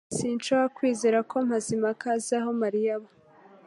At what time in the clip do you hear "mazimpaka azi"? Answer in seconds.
1.49-2.33